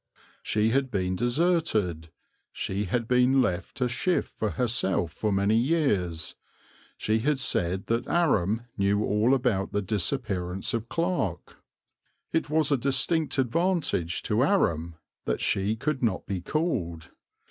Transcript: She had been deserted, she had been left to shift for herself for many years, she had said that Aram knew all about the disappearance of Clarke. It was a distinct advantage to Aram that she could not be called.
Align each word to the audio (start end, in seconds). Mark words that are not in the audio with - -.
She 0.41 0.69
had 0.71 0.89
been 0.89 1.15
deserted, 1.15 2.09
she 2.51 2.85
had 2.85 3.07
been 3.07 3.39
left 3.39 3.75
to 3.75 3.87
shift 3.87 4.29
for 4.35 4.49
herself 4.49 5.11
for 5.11 5.31
many 5.31 5.55
years, 5.55 6.33
she 6.97 7.19
had 7.19 7.37
said 7.37 7.85
that 7.85 8.07
Aram 8.07 8.63
knew 8.79 9.03
all 9.05 9.35
about 9.35 9.73
the 9.73 9.81
disappearance 9.83 10.73
of 10.73 10.89
Clarke. 10.89 11.57
It 12.33 12.49
was 12.49 12.71
a 12.71 12.77
distinct 12.77 13.37
advantage 13.37 14.23
to 14.23 14.41
Aram 14.43 14.95
that 15.25 15.39
she 15.39 15.75
could 15.75 16.01
not 16.01 16.25
be 16.25 16.41
called. 16.41 17.11